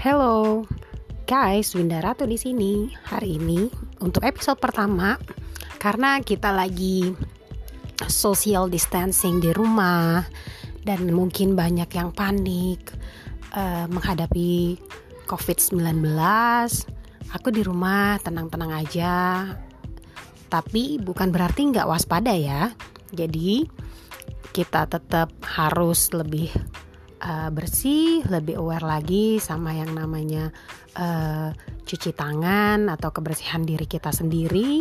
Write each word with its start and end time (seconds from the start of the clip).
Hello, 0.00 0.64
guys, 1.28 1.76
Winda 1.76 2.00
Ratu 2.00 2.24
di 2.24 2.40
sini. 2.40 2.88
Hari 2.88 3.36
ini 3.36 3.68
untuk 4.00 4.24
episode 4.24 4.56
pertama 4.56 5.20
karena 5.76 6.24
kita 6.24 6.56
lagi 6.56 7.12
social 8.08 8.72
distancing 8.72 9.44
di 9.44 9.52
rumah 9.52 10.24
dan 10.88 11.04
mungkin 11.12 11.52
banyak 11.52 11.92
yang 11.92 12.16
panik 12.16 12.80
uh, 13.52 13.84
menghadapi 13.92 14.80
COVID-19. 15.28 15.92
Aku 17.36 17.52
di 17.52 17.60
rumah 17.60 18.16
tenang-tenang 18.24 18.72
aja. 18.72 19.52
Tapi 20.48 20.96
bukan 20.96 21.28
berarti 21.28 21.76
nggak 21.76 21.84
waspada 21.84 22.32
ya. 22.32 22.72
Jadi 23.12 23.68
kita 24.56 24.88
tetap 24.88 25.28
harus 25.44 26.08
lebih 26.16 26.48
uh, 27.20 27.48
bersih, 27.52 28.24
lebih 28.26 28.58
aware 28.58 28.84
lagi 28.84 29.38
sama 29.38 29.76
yang 29.76 29.92
namanya 29.92 30.50
uh, 30.96 31.52
cuci 31.84 32.16
tangan 32.16 32.88
atau 32.88 33.12
kebersihan 33.12 33.62
diri 33.62 33.84
kita 33.84 34.10
sendiri. 34.10 34.80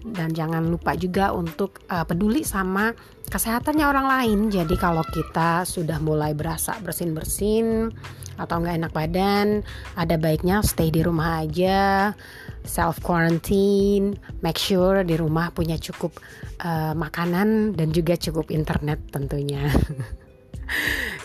Dan 0.00 0.32
jangan 0.32 0.64
lupa 0.64 0.96
juga 0.96 1.36
untuk 1.36 1.84
uh, 1.92 2.08
peduli 2.08 2.40
sama 2.40 2.96
kesehatannya 3.28 3.84
orang 3.84 4.06
lain. 4.08 4.38
Jadi 4.48 4.72
kalau 4.80 5.04
kita 5.04 5.68
sudah 5.68 6.00
mulai 6.00 6.32
berasa 6.32 6.80
bersin-bersin 6.80 7.92
atau 8.40 8.64
nggak 8.64 8.76
enak 8.80 8.92
badan, 8.96 9.60
ada 10.00 10.16
baiknya 10.16 10.64
stay 10.64 10.88
di 10.88 11.04
rumah 11.04 11.44
aja, 11.44 12.16
self 12.64 13.04
quarantine, 13.04 14.16
make 14.40 14.56
sure 14.56 15.04
di 15.04 15.20
rumah 15.20 15.52
punya 15.52 15.76
cukup 15.76 16.16
uh, 16.64 16.96
makanan 16.96 17.76
dan 17.76 17.92
juga 17.92 18.16
cukup 18.16 18.48
internet 18.48 19.04
tentunya. 19.12 19.68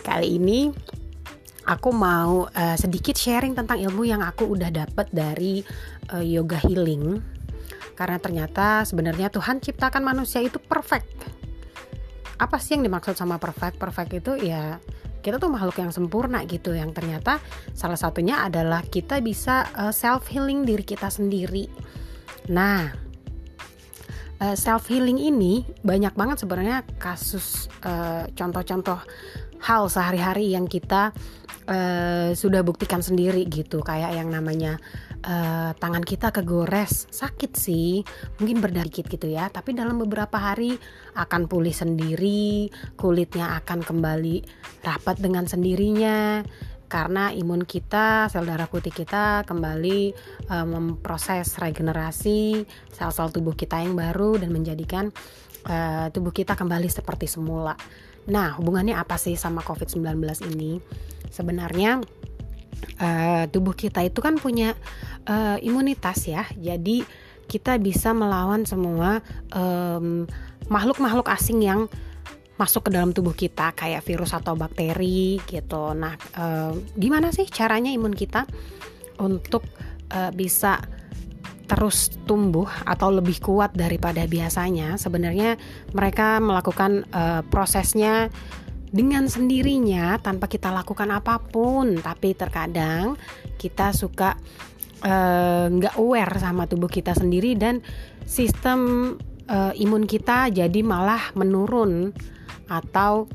Kali 0.06 0.38
ini 0.38 0.70
aku 1.66 1.90
mau 1.90 2.46
uh, 2.46 2.78
sedikit 2.78 3.18
sharing 3.18 3.58
tentang 3.58 3.82
ilmu 3.82 4.06
yang 4.06 4.22
aku 4.22 4.46
udah 4.46 4.70
dapat 4.70 5.10
dari 5.10 5.66
uh, 6.14 6.22
yoga 6.22 6.62
healing. 6.62 7.20
Karena 7.96 8.20
ternyata 8.20 8.84
sebenarnya 8.84 9.32
Tuhan 9.32 9.64
ciptakan 9.64 10.04
manusia 10.04 10.44
itu 10.44 10.60
perfect. 10.62 11.10
Apa 12.36 12.60
sih 12.60 12.76
yang 12.76 12.84
dimaksud 12.84 13.16
sama 13.16 13.40
perfect? 13.40 13.80
Perfect 13.80 14.12
itu 14.20 14.32
ya 14.52 14.78
kita 15.26 15.42
tuh 15.42 15.50
makhluk 15.50 15.82
yang 15.82 15.90
sempurna 15.90 16.46
gitu 16.46 16.78
yang 16.78 16.94
ternyata 16.94 17.42
salah 17.74 17.98
satunya 17.98 18.46
adalah 18.46 18.86
kita 18.86 19.18
bisa 19.26 19.66
uh, 19.74 19.90
eh, 19.90 19.94
self 19.96 20.30
healing 20.30 20.70
diri 20.70 20.86
kita 20.86 21.10
sendiri. 21.10 21.66
Nah, 22.54 23.05
uh, 24.42 24.56
self 24.56 24.88
healing 24.90 25.20
ini 25.20 25.64
banyak 25.86 26.16
banget 26.16 26.44
sebenarnya 26.44 26.84
kasus 26.98 27.68
contoh-contoh 28.36 29.00
uh, 29.00 29.08
hal 29.66 29.88
sehari-hari 29.90 30.54
yang 30.54 30.70
kita 30.70 31.10
uh, 31.70 32.30
sudah 32.38 32.62
buktikan 32.62 33.02
sendiri 33.02 33.46
gitu. 33.50 33.82
Kayak 33.82 34.14
yang 34.18 34.30
namanya 34.30 34.78
uh, 35.26 35.72
tangan 35.78 36.06
kita 36.06 36.30
kegores 36.30 37.10
sakit 37.10 37.52
sih 37.58 38.06
mungkin 38.38 38.62
berdikit 38.62 39.10
gitu 39.10 39.26
ya. 39.30 39.50
Tapi 39.50 39.74
dalam 39.74 39.98
beberapa 39.98 40.38
hari 40.38 40.78
akan 41.18 41.50
pulih 41.50 41.74
sendiri 41.74 42.70
kulitnya 43.00 43.58
akan 43.64 43.82
kembali 43.82 44.46
rapat 44.86 45.18
dengan 45.18 45.50
sendirinya 45.50 46.46
karena 46.96 47.28
imun 47.36 47.68
kita, 47.68 48.32
sel 48.32 48.48
darah 48.48 48.72
putih 48.72 48.96
kita 48.96 49.44
kembali 49.44 50.16
uh, 50.48 50.64
memproses 50.64 51.60
regenerasi 51.60 52.64
sel-sel 52.88 53.36
tubuh 53.36 53.52
kita 53.52 53.84
yang 53.84 54.00
baru 54.00 54.40
dan 54.40 54.56
menjadikan 54.56 55.12
uh, 55.68 56.08
tubuh 56.16 56.32
kita 56.32 56.56
kembali 56.56 56.88
seperti 56.88 57.28
semula. 57.28 57.76
Nah, 58.32 58.56
hubungannya 58.56 58.96
apa 58.96 59.20
sih 59.20 59.36
sama 59.36 59.60
COVID-19 59.68 60.08
ini? 60.56 60.80
Sebenarnya 61.28 62.00
uh, 63.04 63.44
tubuh 63.52 63.76
kita 63.76 64.00
itu 64.08 64.24
kan 64.24 64.40
punya 64.40 64.72
uh, 65.28 65.60
imunitas 65.60 66.32
ya. 66.32 66.48
Jadi 66.56 67.04
kita 67.52 67.76
bisa 67.76 68.16
melawan 68.16 68.64
semua 68.64 69.22
makhluk-makhluk 70.66 71.30
asing 71.30 71.62
yang 71.62 71.86
masuk 72.56 72.88
ke 72.88 72.90
dalam 72.96 73.12
tubuh 73.12 73.36
kita 73.36 73.76
kayak 73.76 74.04
virus 74.08 74.32
atau 74.32 74.56
bakteri 74.56 75.44
gitu. 75.44 75.92
Nah, 75.92 76.16
uh, 76.40 76.72
gimana 76.96 77.36
sih 77.36 77.44
caranya 77.52 77.92
imun 77.92 78.16
kita 78.16 78.48
untuk 79.20 79.68
uh, 80.16 80.32
bisa 80.32 80.80
terus 81.66 82.14
tumbuh 82.30 82.70
atau 82.86 83.10
lebih 83.10 83.42
kuat 83.42 83.74
daripada 83.74 84.24
biasanya, 84.30 84.96
sebenarnya 84.96 85.60
mereka 85.92 86.40
melakukan 86.40 87.04
uh, 87.12 87.42
prosesnya 87.44 88.32
dengan 88.96 89.28
sendirinya 89.28 90.16
tanpa 90.24 90.48
kita 90.48 90.72
lakukan 90.72 91.12
apa 91.12 91.44
pun. 91.44 92.00
Tapi 92.00 92.32
terkadang 92.38 93.20
kita 93.60 93.92
suka 93.92 94.40
nggak 95.06 96.02
aware 96.02 96.34
sama 96.42 96.66
tubuh 96.66 96.90
kita 96.90 97.14
sendiri 97.14 97.54
dan 97.54 97.78
sistem 98.26 99.14
imun 99.78 100.10
kita 100.10 100.50
jadi 100.50 100.82
malah 100.82 101.30
menurun 101.38 102.10
atau 102.68 103.30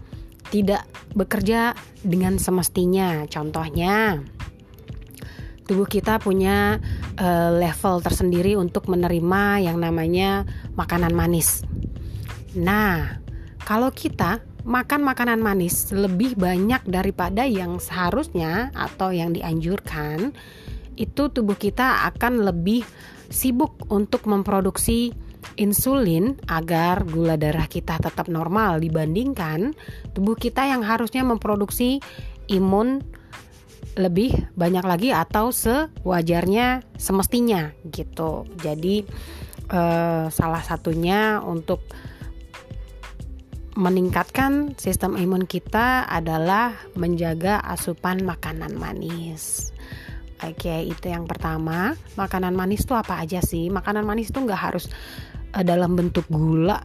tidak 0.50 0.84
bekerja 1.14 1.78
dengan 2.02 2.36
semestinya. 2.36 3.24
Contohnya 3.30 4.18
tubuh 5.70 5.86
kita 5.86 6.18
punya 6.18 6.82
uh, 7.14 7.50
level 7.54 8.02
tersendiri 8.02 8.58
untuk 8.58 8.90
menerima 8.90 9.70
yang 9.70 9.78
namanya 9.78 10.42
makanan 10.74 11.14
manis. 11.14 11.62
Nah, 12.58 13.22
kalau 13.62 13.94
kita 13.94 14.42
makan 14.66 15.06
makanan 15.06 15.38
manis 15.38 15.94
lebih 15.94 16.34
banyak 16.34 16.82
daripada 16.90 17.46
yang 17.46 17.78
seharusnya 17.78 18.74
atau 18.74 19.14
yang 19.14 19.30
dianjurkan, 19.30 20.34
itu 20.98 21.30
tubuh 21.30 21.54
kita 21.54 22.10
akan 22.12 22.42
lebih 22.44 22.82
sibuk 23.30 23.78
untuk 23.88 24.26
memproduksi 24.26 25.14
insulin 25.56 26.38
agar 26.48 27.04
gula 27.04 27.36
darah 27.36 27.68
kita 27.68 28.00
tetap 28.00 28.28
normal 28.32 28.80
dibandingkan 28.80 29.76
tubuh 30.16 30.36
kita 30.36 30.64
yang 30.68 30.80
harusnya 30.80 31.24
memproduksi 31.26 32.00
imun 32.48 33.02
lebih 33.98 34.32
banyak 34.54 34.84
lagi 34.86 35.10
atau 35.10 35.50
sewajarnya 35.50 36.86
semestinya 36.94 37.74
gitu. 37.90 38.46
Jadi 38.60 39.02
eh, 39.68 40.24
salah 40.30 40.62
satunya 40.62 41.42
untuk 41.42 41.82
meningkatkan 43.78 44.74
sistem 44.76 45.14
imun 45.16 45.46
kita 45.46 46.04
adalah 46.04 46.74
menjaga 46.98 47.62
asupan 47.62 48.22
makanan 48.26 48.74
manis. 48.76 49.70
Oke, 50.40 50.88
itu 50.88 51.12
yang 51.12 51.28
pertama. 51.28 51.92
Makanan 52.16 52.56
manis 52.56 52.88
itu 52.88 52.96
apa 52.96 53.20
aja 53.20 53.44
sih? 53.44 53.68
Makanan 53.68 54.08
manis 54.08 54.32
itu 54.32 54.40
nggak 54.40 54.62
harus 54.72 54.88
uh, 55.54 55.64
dalam 55.64 55.98
bentuk 55.98 56.26
gula 56.30 56.80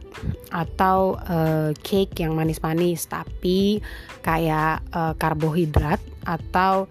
atau 0.50 1.16
uh, 1.16 1.70
cake 1.80 2.22
yang 2.22 2.34
manis-manis, 2.34 3.06
tapi 3.06 3.78
kayak 4.22 4.82
uh, 4.92 5.14
karbohidrat 5.18 5.98
atau 6.26 6.90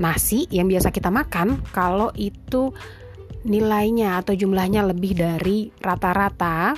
nasi 0.00 0.48
yang 0.48 0.66
biasa 0.66 0.88
kita 0.88 1.12
makan 1.12 1.60
kalau 1.76 2.08
itu 2.16 2.72
nilainya 3.44 4.20
atau 4.20 4.36
jumlahnya 4.36 4.84
lebih 4.84 5.16
dari 5.16 5.68
rata-rata 5.80 6.76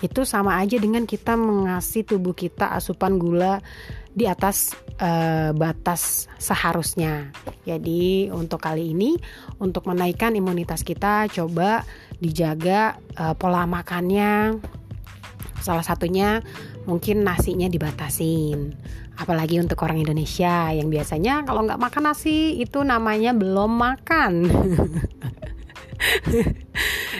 itu 0.00 0.24
sama 0.24 0.56
aja 0.58 0.80
dengan 0.80 1.04
kita 1.04 1.36
mengasih 1.36 2.08
tubuh 2.08 2.32
kita 2.32 2.72
asupan 2.72 3.20
gula 3.20 3.60
di 4.10 4.26
atas 4.26 4.74
uh, 4.98 5.54
batas 5.54 6.26
seharusnya. 6.36 7.30
Jadi 7.62 8.28
untuk 8.34 8.58
kali 8.62 8.90
ini 8.90 9.14
untuk 9.62 9.86
menaikkan 9.86 10.34
imunitas 10.34 10.82
kita 10.82 11.30
coba 11.30 11.86
dijaga 12.18 12.98
uh, 13.16 13.34
pola 13.38 13.64
makannya. 13.64 14.58
Salah 15.60 15.84
satunya 15.84 16.40
mungkin 16.88 17.22
nasinya 17.22 17.68
dibatasin. 17.68 18.74
Apalagi 19.20 19.60
untuk 19.60 19.84
orang 19.84 20.00
Indonesia 20.00 20.72
yang 20.72 20.88
biasanya 20.88 21.44
kalau 21.44 21.68
nggak 21.68 21.76
makan 21.76 22.08
nasi 22.08 22.56
itu 22.56 22.80
namanya 22.80 23.36
belum 23.36 23.76
makan. 23.76 24.48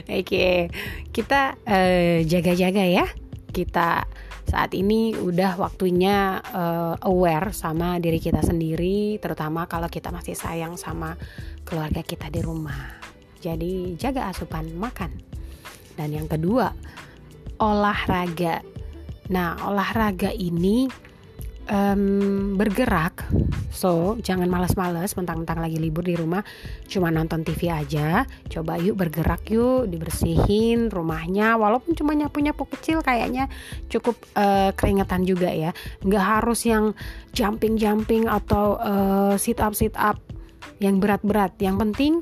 Oke, 0.08 0.72
kita 1.12 1.60
uh, 1.68 2.24
jaga-jaga 2.24 2.84
ya. 2.88 3.06
Kita 3.50 4.08
saat 4.50 4.74
ini 4.74 5.14
udah 5.14 5.54
waktunya 5.62 6.42
uh, 6.50 6.98
aware 7.06 7.54
sama 7.54 8.02
diri 8.02 8.18
kita 8.18 8.42
sendiri, 8.42 9.22
terutama 9.22 9.70
kalau 9.70 9.86
kita 9.86 10.10
masih 10.10 10.34
sayang 10.34 10.74
sama 10.74 11.14
keluarga 11.62 12.02
kita 12.02 12.26
di 12.26 12.42
rumah. 12.42 12.98
Jadi 13.38 13.94
jaga 13.94 14.26
asupan 14.26 14.74
makan. 14.74 15.14
Dan 15.94 16.10
yang 16.10 16.26
kedua, 16.26 16.74
olahraga. 17.62 18.66
Nah, 19.30 19.54
olahraga 19.70 20.34
ini 20.34 20.90
um, 21.70 22.58
bergerak. 22.58 23.24
So, 23.70 24.18
jangan 24.20 24.50
males-males 24.50 25.14
mentang-mentang 25.14 25.62
lagi 25.62 25.78
libur 25.78 26.02
di 26.04 26.18
rumah 26.18 26.42
cuma 26.90 27.08
nonton 27.08 27.46
TV 27.46 27.70
aja. 27.70 28.26
Coba 28.50 28.76
yuk 28.76 28.98
bergerak 28.98 29.46
yuk, 29.48 29.86
dibersihin 29.86 30.90
rumahnya 30.90 31.54
walaupun 31.54 31.94
cuma 31.94 32.12
nyapu-nyapu 32.12 32.66
kecil 32.76 33.00
kayaknya 33.00 33.46
cukup 33.86 34.18
uh, 34.34 34.74
keringetan 34.74 35.22
juga 35.22 35.48
ya. 35.54 35.70
Nggak 36.02 36.24
harus 36.42 36.66
yang 36.66 36.92
jumping-jumping 37.32 38.26
atau 38.26 38.76
uh, 38.76 39.34
sit 39.38 39.62
up 39.62 39.72
sit 39.72 39.94
up 39.94 40.18
yang 40.82 40.98
berat-berat. 40.98 41.54
Yang 41.62 41.76
penting 41.86 42.12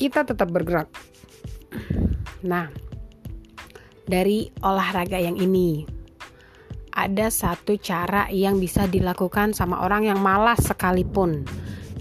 kita 0.00 0.24
tetap 0.24 0.48
bergerak. 0.48 0.88
Nah, 2.42 2.70
dari 4.08 4.48
olahraga 4.64 5.20
yang 5.20 5.36
ini 5.36 5.97
ada 6.98 7.30
satu 7.30 7.78
cara 7.78 8.26
yang 8.34 8.58
bisa 8.58 8.90
dilakukan 8.90 9.54
sama 9.54 9.86
orang 9.86 10.10
yang 10.10 10.18
malas 10.18 10.66
sekalipun, 10.66 11.46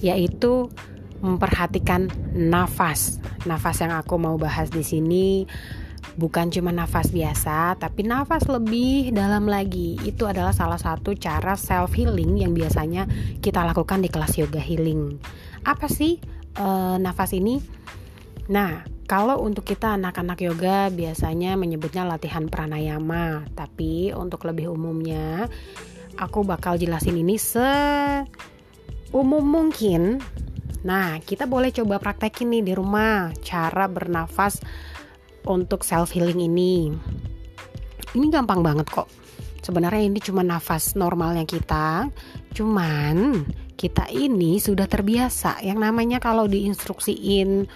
yaitu 0.01 0.73
memperhatikan 1.21 2.09
nafas. 2.33 3.21
Nafas 3.45 3.85
yang 3.85 3.93
aku 3.93 4.17
mau 4.17 4.41
bahas 4.41 4.73
di 4.73 4.81
sini 4.81 5.45
bukan 6.17 6.49
cuma 6.49 6.73
nafas 6.73 7.13
biasa, 7.13 7.77
tapi 7.77 8.01
nafas 8.01 8.49
lebih 8.49 9.13
dalam 9.13 9.45
lagi. 9.45 10.01
Itu 10.01 10.25
adalah 10.25 10.51
salah 10.51 10.81
satu 10.81 11.13
cara 11.13 11.53
self 11.53 11.93
healing 11.93 12.41
yang 12.41 12.57
biasanya 12.57 13.05
kita 13.37 13.61
lakukan 13.61 14.01
di 14.01 14.09
kelas 14.09 14.33
yoga 14.41 14.59
healing. 14.59 15.21
Apa 15.61 15.85
sih 15.85 16.17
uh, 16.57 16.97
nafas 16.97 17.37
ini? 17.37 17.61
Nah, 18.49 18.96
kalau 19.07 19.39
untuk 19.39 19.63
kita 19.63 19.95
anak-anak 19.95 20.43
yoga 20.43 20.91
biasanya 20.91 21.55
menyebutnya 21.55 22.03
latihan 22.03 22.51
pranayama, 22.51 23.47
tapi 23.55 24.11
untuk 24.11 24.43
lebih 24.43 24.75
umumnya 24.75 25.47
aku 26.19 26.43
bakal 26.43 26.75
jelasin 26.75 27.15
ini 27.15 27.39
se 27.39 27.63
umum 29.15 29.39
mungkin. 29.39 30.19
Nah, 30.83 31.23
kita 31.23 31.47
boleh 31.47 31.71
coba 31.71 32.03
praktekin 32.03 32.51
nih 32.51 32.63
di 32.67 32.73
rumah 32.75 33.31
cara 33.39 33.87
bernafas 33.87 34.59
untuk 35.47 35.87
self 35.87 36.11
healing 36.11 36.43
ini. 36.43 36.91
Ini 38.11 38.27
gampang 38.27 38.59
banget 38.59 38.91
kok. 38.91 39.07
Sebenarnya 39.63 40.03
ini 40.03 40.19
cuma 40.19 40.43
nafas 40.43 40.95
normalnya 40.99 41.47
kita, 41.47 42.11
cuman 42.55 43.47
kita 43.75 44.07
ini 44.11 44.59
sudah 44.59 44.87
terbiasa. 44.87 45.63
Yang 45.63 45.79
namanya 45.79 46.17
kalau 46.19 46.47
diinstruksiin 46.47 47.67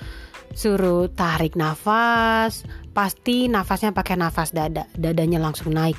suruh 0.51 1.07
tarik 1.11 1.55
nafas, 1.55 2.63
pasti 2.91 3.47
nafasnya 3.47 3.95
pakai 3.95 4.15
nafas 4.19 4.51
dada, 4.51 4.87
dadanya 4.95 5.39
langsung 5.39 5.71
naik. 5.73 5.97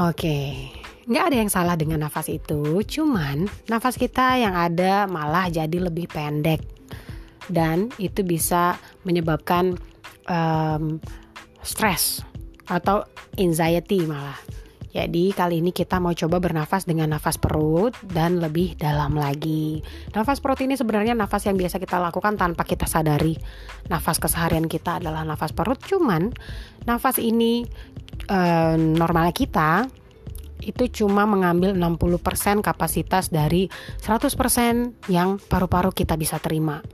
Oke, 0.00 0.70
nggak 1.10 1.24
ada 1.28 1.36
yang 1.36 1.50
salah 1.52 1.76
dengan 1.76 2.06
nafas 2.06 2.30
itu, 2.32 2.80
cuman 2.86 3.50
nafas 3.68 4.00
kita 4.00 4.40
yang 4.40 4.56
ada 4.56 5.04
malah 5.10 5.50
jadi 5.52 5.76
lebih 5.90 6.08
pendek. 6.08 6.62
Dan 7.50 7.90
itu 7.98 8.22
bisa 8.22 8.78
menyebabkan 9.02 9.74
um, 10.30 11.02
stres 11.66 12.22
atau 12.70 13.02
anxiety 13.34 14.06
malah. 14.06 14.38
Jadi 14.90 15.30
kali 15.30 15.62
ini 15.62 15.70
kita 15.70 16.02
mau 16.02 16.10
coba 16.10 16.42
bernafas 16.42 16.82
dengan 16.82 17.14
nafas 17.14 17.38
perut 17.38 17.94
dan 18.02 18.42
lebih 18.42 18.74
dalam 18.74 19.14
lagi. 19.14 19.78
Nafas 20.10 20.42
perut 20.42 20.58
ini 20.66 20.74
sebenarnya 20.74 21.14
nafas 21.14 21.46
yang 21.46 21.54
biasa 21.54 21.78
kita 21.78 22.02
lakukan 22.02 22.34
tanpa 22.34 22.66
kita 22.66 22.90
sadari. 22.90 23.38
Nafas 23.86 24.18
keseharian 24.18 24.66
kita 24.66 24.98
adalah 24.98 25.22
nafas 25.22 25.54
perut, 25.54 25.78
cuman 25.86 26.34
nafas 26.90 27.22
ini 27.22 27.62
eh, 28.26 28.76
normalnya 28.76 29.30
kita 29.30 29.86
itu 30.60 31.02
cuma 31.02 31.24
mengambil 31.24 31.72
60% 31.72 32.60
kapasitas 32.60 33.32
dari 33.32 33.72
100% 34.04 35.08
yang 35.08 35.40
paru-paru 35.40 35.88
kita 35.94 36.20
bisa 36.20 36.36
terima 36.36 36.84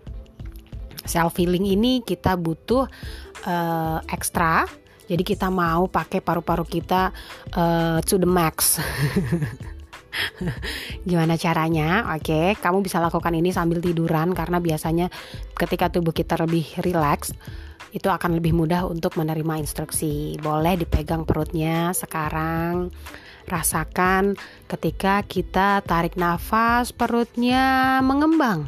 self 1.07 1.39
healing 1.39 1.67
ini 1.67 2.03
kita 2.03 2.35
butuh 2.39 2.87
uh, 3.47 3.99
ekstra 4.11 4.67
jadi 5.07 5.23
kita 5.23 5.49
mau 5.51 5.87
pakai 5.87 6.19
paru-paru 6.23 6.67
kita 6.67 7.15
uh, 7.55 7.99
to 8.03 8.19
the 8.19 8.29
max 8.29 8.79
Gimana 11.09 11.37
caranya? 11.37 12.17
Oke, 12.17 12.57
kamu 12.57 12.81
bisa 12.81 12.99
lakukan 13.05 13.33
ini 13.37 13.53
sambil 13.53 13.85
tiduran 13.85 14.33
karena 14.33 14.59
biasanya 14.65 15.13
ketika 15.53 15.93
tubuh 15.93 16.17
kita 16.17 16.41
lebih 16.41 16.65
rileks 16.81 17.37
itu 17.93 18.09
akan 18.13 18.41
lebih 18.41 18.53
mudah 18.53 18.85
untuk 18.89 19.17
menerima 19.17 19.61
instruksi. 19.61 20.37
Boleh 20.41 20.77
dipegang 20.77 21.25
perutnya 21.25 21.93
sekarang. 21.97 22.93
Rasakan 23.47 24.35
ketika 24.67 25.23
kita 25.23 25.81
tarik 25.87 26.19
nafas 26.19 26.91
perutnya 26.91 28.01
mengembang. 28.03 28.67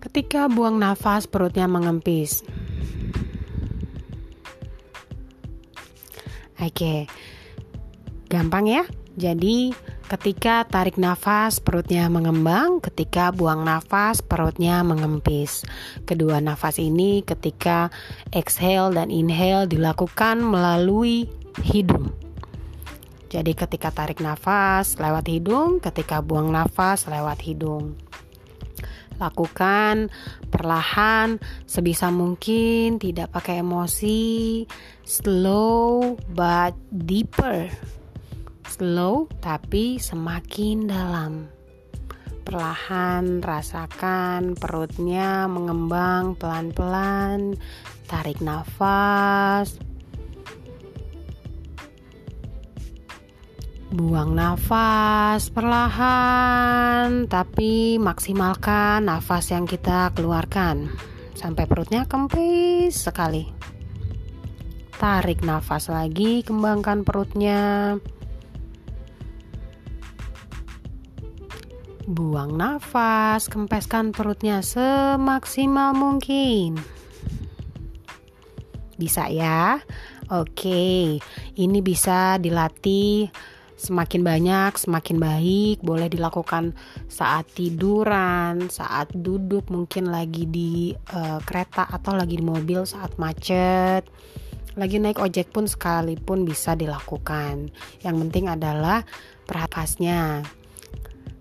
Ketika 0.00 0.50
buang 0.50 0.82
nafas, 0.82 1.30
perutnya 1.30 1.70
mengempis. 1.70 2.42
Oke, 6.60 7.08
gampang 8.28 8.68
ya. 8.68 8.84
Jadi, 9.16 9.72
ketika 10.12 10.68
tarik 10.68 11.00
nafas, 11.00 11.56
perutnya 11.56 12.06
mengembang. 12.12 12.84
Ketika 12.84 13.32
buang 13.32 13.64
nafas, 13.64 14.20
perutnya 14.20 14.84
mengempis. 14.84 15.64
Kedua 16.04 16.38
nafas 16.38 16.76
ini, 16.76 17.24
ketika 17.24 17.88
exhale 18.30 18.92
dan 18.92 19.08
inhale 19.08 19.66
dilakukan 19.66 20.44
melalui 20.44 21.32
hidung. 21.64 22.12
Jadi, 23.32 23.56
ketika 23.56 23.88
tarik 23.88 24.20
nafas 24.20 25.00
lewat 25.00 25.26
hidung, 25.32 25.80
ketika 25.80 26.20
buang 26.20 26.52
nafas 26.52 27.08
lewat 27.08 27.40
hidung 27.40 27.96
lakukan 29.20 30.08
perlahan 30.48 31.36
sebisa 31.68 32.08
mungkin 32.08 32.96
tidak 32.96 33.30
pakai 33.36 33.60
emosi. 33.60 34.64
Slow 35.04 36.16
but 36.32 36.72
deeper. 36.88 37.68
Slow 38.64 39.28
tapi 39.44 40.00
semakin 40.00 40.88
dalam. 40.88 41.52
Perlahan 42.40 43.44
rasakan 43.44 44.58
perutnya 44.58 45.46
mengembang 45.46 46.34
pelan-pelan 46.34 47.54
tarik 48.10 48.42
nafas 48.42 49.78
Buang 53.90 54.38
nafas 54.38 55.50
perlahan, 55.50 57.26
tapi 57.26 57.98
maksimalkan 57.98 59.02
nafas 59.02 59.50
yang 59.50 59.66
kita 59.66 60.14
keluarkan 60.14 60.86
sampai 61.34 61.66
perutnya 61.66 62.06
kempis 62.06 63.10
sekali. 63.10 63.50
Tarik 64.94 65.42
nafas 65.42 65.90
lagi, 65.90 66.46
kembangkan 66.46 67.02
perutnya. 67.02 67.98
Buang 72.06 72.54
nafas, 72.54 73.50
kempeskan 73.50 74.14
perutnya 74.14 74.62
semaksimal 74.62 75.98
mungkin. 75.98 76.78
Bisa 78.94 79.26
ya? 79.26 79.82
Oke, 80.30 81.18
ini 81.58 81.78
bisa 81.82 82.38
dilatih 82.38 83.34
semakin 83.80 84.20
banyak 84.20 84.76
semakin 84.76 85.16
baik 85.16 85.80
boleh 85.80 86.12
dilakukan 86.12 86.76
saat 87.08 87.48
tiduran 87.56 88.68
saat 88.68 89.08
duduk 89.16 89.72
mungkin 89.72 90.12
lagi 90.12 90.44
di 90.44 90.92
uh, 91.16 91.40
kereta 91.40 91.88
atau 91.88 92.12
lagi 92.12 92.36
di 92.36 92.44
mobil 92.44 92.84
saat 92.84 93.16
macet. 93.16 94.04
Lagi 94.78 95.02
naik 95.02 95.18
ojek 95.18 95.50
pun 95.50 95.66
sekalipun 95.66 96.46
bisa 96.46 96.78
dilakukan. 96.78 97.74
Yang 98.06 98.16
penting 98.22 98.46
adalah 98.46 99.02
perhatiannya. 99.48 100.46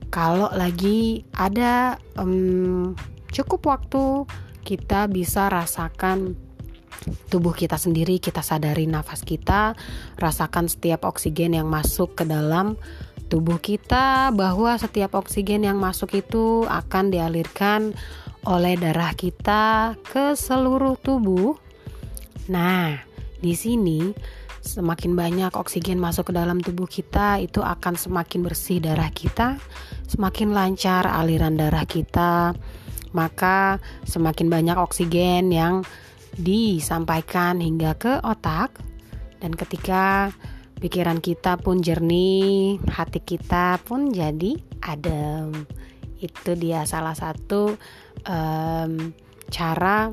Kalau 0.09 0.49
lagi 0.49 1.21
ada 1.37 2.01
um, 2.17 2.97
cukup 3.29 3.69
waktu 3.69 4.25
kita 4.65 5.05
bisa 5.05 5.45
rasakan 5.45 6.48
tubuh 7.31 7.55
kita 7.55 7.79
sendiri, 7.79 8.19
kita 8.19 8.43
sadari 8.43 8.85
nafas 8.85 9.23
kita, 9.23 9.77
rasakan 10.19 10.67
setiap 10.67 11.07
oksigen 11.07 11.55
yang 11.55 11.67
masuk 11.71 12.17
ke 12.19 12.23
dalam 12.27 12.75
tubuh 13.29 13.61
kita, 13.61 14.33
bahwa 14.33 14.75
setiap 14.75 15.15
oksigen 15.15 15.63
yang 15.63 15.77
masuk 15.77 16.17
itu 16.17 16.65
akan 16.65 17.13
dialirkan 17.13 17.93
oleh 18.47 18.79
darah 18.79 19.13
kita 19.13 19.95
ke 20.09 20.33
seluruh 20.33 20.97
tubuh. 20.99 21.55
Nah, 22.49 22.97
di 23.39 23.53
sini 23.53 24.11
semakin 24.59 25.15
banyak 25.15 25.53
oksigen 25.55 26.01
masuk 26.01 26.31
ke 26.31 26.33
dalam 26.35 26.59
tubuh 26.59 26.89
kita, 26.89 27.39
itu 27.39 27.63
akan 27.63 27.95
semakin 27.95 28.43
bersih 28.43 28.81
darah 28.83 29.13
kita, 29.13 29.61
semakin 30.09 30.51
lancar 30.51 31.07
aliran 31.07 31.55
darah 31.55 31.85
kita, 31.85 32.57
maka 33.13 33.81
semakin 34.05 34.49
banyak 34.49 34.77
oksigen 34.77 35.49
yang 35.53 35.81
disampaikan 36.37 37.63
hingga 37.63 37.97
ke 37.97 38.21
otak 38.21 38.77
dan 39.39 39.55
ketika 39.55 40.35
pikiran 40.83 41.23
kita 41.23 41.55
pun 41.59 41.79
jernih, 41.79 42.79
hati 42.91 43.23
kita 43.23 43.79
pun 43.83 44.11
jadi 44.11 44.59
adem. 44.83 45.65
Itu 46.19 46.55
dia 46.59 46.83
salah 46.83 47.15
satu 47.15 47.79
um, 48.27 49.15
cara 49.47 50.11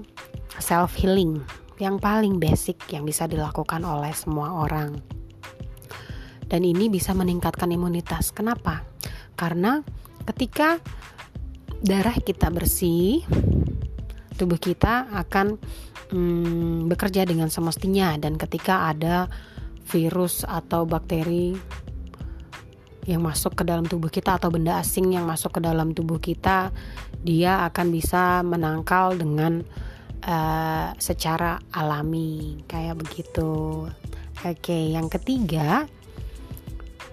self 0.63 0.95
healing 0.97 1.43
yang 1.77 2.01
paling 2.01 2.41
basic 2.41 2.81
yang 2.89 3.05
bisa 3.05 3.29
dilakukan 3.29 3.85
oleh 3.85 4.15
semua 4.15 4.65
orang. 4.65 4.97
dan 6.47 6.63
ini 6.63 6.87
bisa 6.87 7.11
meningkatkan 7.11 7.71
imunitas. 7.75 8.31
Kenapa? 8.31 8.87
Karena 9.35 9.83
ketika 10.31 10.79
darah 11.83 12.15
kita 12.23 12.49
bersih, 12.55 13.27
tubuh 14.39 14.59
kita 14.59 15.11
akan 15.11 15.59
hmm, 16.11 16.91
bekerja 16.91 17.27
dengan 17.27 17.51
semestinya 17.51 18.15
dan 18.21 18.39
ketika 18.39 18.91
ada 18.91 19.31
virus 19.87 20.43
atau 20.43 20.83
bakteri 20.83 21.55
yang 23.07 23.23
masuk 23.23 23.55
ke 23.55 23.63
dalam 23.63 23.87
tubuh 23.87 24.11
kita 24.11 24.35
atau 24.35 24.51
benda 24.51 24.83
asing 24.83 25.15
yang 25.15 25.31
masuk 25.31 25.57
ke 25.57 25.61
dalam 25.63 25.95
tubuh 25.95 26.19
kita, 26.19 26.75
dia 27.23 27.63
akan 27.71 27.95
bisa 27.95 28.43
menangkal 28.43 29.15
dengan 29.15 29.63
uh, 30.27 30.91
secara 30.99 31.63
alami 31.71 32.67
kayak 32.67 32.99
begitu. 32.99 33.87
Oke, 34.43 34.91
yang 34.91 35.07
ketiga, 35.07 35.87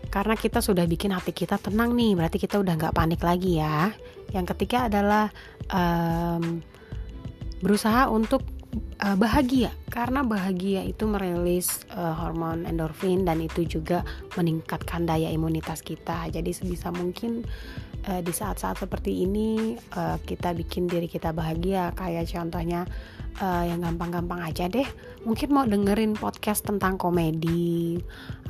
karena 0.09 0.37
kita 0.37 0.61
sudah 0.61 0.85
bikin 0.89 1.13
hati 1.13 1.33
kita 1.33 1.61
tenang 1.61 1.93
nih, 1.93 2.17
berarti 2.17 2.41
kita 2.41 2.57
udah 2.57 2.73
nggak 2.73 2.93
panik 2.97 3.21
lagi 3.21 3.61
ya. 3.61 3.93
Yang 4.33 4.57
ketiga 4.57 4.89
adalah 4.89 5.29
um, 5.69 6.61
berusaha 7.61 8.09
untuk 8.09 8.41
uh, 9.03 9.17
bahagia 9.19 9.69
karena 9.91 10.23
bahagia 10.23 10.81
itu 10.87 11.03
merilis 11.05 11.83
uh, 11.91 12.15
hormon 12.15 12.63
endorfin 12.63 13.27
dan 13.27 13.43
itu 13.43 13.67
juga 13.67 14.07
meningkatkan 14.39 15.03
daya 15.03 15.27
imunitas 15.29 15.83
kita. 15.83 16.31
Jadi 16.31 16.55
sebisa 16.55 16.89
mungkin 16.89 17.43
uh, 18.09 18.21
di 18.21 18.33
saat-saat 18.33 18.83
seperti 18.83 19.23
ini 19.23 19.79
uh, 19.95 20.17
kita 20.23 20.51
bikin 20.55 20.87
diri 20.87 21.07
kita 21.07 21.31
bahagia 21.31 21.91
kayak 21.95 22.27
contohnya 22.29 22.83
uh, 23.39 23.63
yang 23.63 23.81
gampang-gampang 23.81 24.43
aja 24.43 24.67
deh. 24.67 24.85
Mungkin 25.23 25.49
mau 25.55 25.63
dengerin 25.63 26.19
podcast 26.19 26.67
tentang 26.67 26.99
komedi 26.99 27.97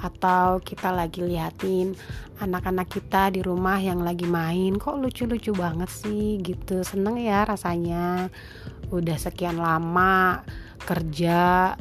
atau 0.01 0.59
kita 0.59 0.89
lagi 0.89 1.21
liatin 1.21 1.93
anak-anak 2.41 2.89
kita 2.89 3.29
di 3.31 3.45
rumah 3.45 3.77
yang 3.79 4.01
lagi 4.01 4.25
main 4.25 4.75
kok 4.81 4.97
lucu-lucu 4.99 5.53
banget 5.53 5.89
sih 5.89 6.41
gitu. 6.41 6.81
Seneng 6.81 7.21
ya 7.21 7.45
rasanya. 7.45 8.27
Udah 8.93 9.17
sekian 9.17 9.57
lama 9.57 10.45
kerja 10.83 11.73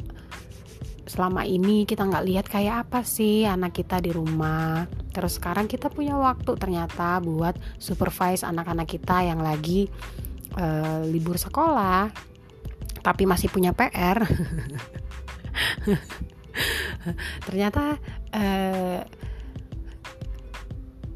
selama 1.03 1.43
ini 1.43 1.83
kita 1.83 2.07
nggak 2.07 2.25
lihat 2.25 2.45
kayak 2.47 2.87
apa 2.87 3.03
sih 3.03 3.43
anak 3.43 3.75
kita 3.75 3.99
di 3.99 4.11
rumah. 4.15 4.87
Terus 5.11 5.37
sekarang 5.37 5.67
kita 5.67 5.91
punya 5.91 6.15
waktu 6.15 6.55
ternyata 6.55 7.19
buat 7.19 7.55
supervise 7.75 8.47
anak-anak 8.47 8.87
kita 8.87 9.27
yang 9.27 9.43
lagi 9.43 9.91
uh, 10.57 11.03
libur 11.05 11.35
sekolah 11.35 12.09
tapi 13.03 13.27
masih 13.27 13.51
punya 13.51 13.75
PR 13.75 14.23
ternyata 17.45 17.99
uh, 18.31 19.03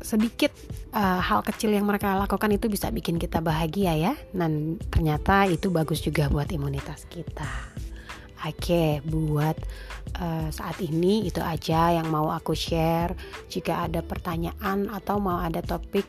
sedikit 0.03 0.51
uh, 0.91 1.23
hal 1.23 1.43
kecil 1.47 1.71
yang 1.71 1.87
mereka 1.87 2.15
lakukan 2.19 2.51
itu 2.51 2.67
bisa 2.67 2.91
bikin 2.91 3.15
kita 3.19 3.39
bahagia 3.39 3.95
ya. 3.95 4.13
Dan 4.35 4.79
ternyata 4.91 5.47
itu 5.47 5.71
bagus 5.71 6.03
juga 6.03 6.27
buat 6.27 6.51
imunitas 6.51 7.07
kita 7.07 7.86
Oke, 8.45 9.01
buat 9.01 9.57
uh, 10.21 10.47
saat 10.53 10.77
ini 10.83 11.25
itu 11.25 11.41
aja 11.41 11.95
yang 11.97 12.11
mau 12.13 12.29
aku 12.29 12.53
share. 12.53 13.17
Jika 13.49 13.89
ada 13.89 14.05
pertanyaan 14.05 14.93
atau 14.93 15.17
mau 15.17 15.41
ada 15.41 15.63
topik 15.65 16.05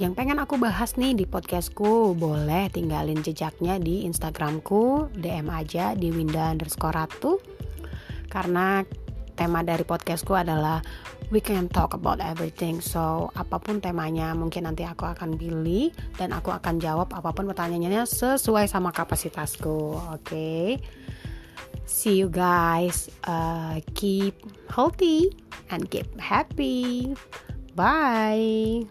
yang 0.00 0.16
pengen 0.16 0.40
aku 0.40 0.56
bahas 0.56 0.96
nih 0.98 1.12
di 1.12 1.28
podcastku 1.28 2.16
boleh 2.16 2.72
tinggalin 2.72 3.20
jejaknya 3.20 3.76
di 3.76 4.08
instagramku 4.08 5.12
DM 5.14 5.46
aja 5.52 5.92
di 5.92 6.08
winda 6.08 6.48
underscore 6.50 6.96
ratu 6.96 7.38
karena 8.32 8.88
tema 9.36 9.60
dari 9.60 9.84
podcastku 9.84 10.32
adalah 10.32 10.80
we 11.28 11.44
can 11.44 11.68
talk 11.68 11.92
about 11.92 12.24
everything 12.24 12.80
so 12.80 13.28
apa 13.36 13.60
pun 13.60 13.84
temanya 13.84 14.32
mungkin 14.32 14.64
nanti 14.64 14.82
aku 14.88 15.06
akan 15.06 15.36
pilih 15.36 15.92
dan 16.16 16.32
aku 16.32 16.50
akan 16.50 16.80
jawab 16.80 17.12
apa 17.12 17.30
pun 17.30 17.46
pertanyaannya 17.52 18.08
sesuai 18.08 18.66
sama 18.72 18.96
kapasitasku 18.96 19.96
oke 19.96 20.24
okay? 20.24 20.80
See 21.86 22.16
you 22.18 22.28
guys 22.28 23.10
uh, 23.24 23.80
keep 23.94 24.34
healthy 24.70 25.36
and 25.70 25.90
keep 25.90 26.08
happy. 26.20 27.16
Bye 27.74 28.84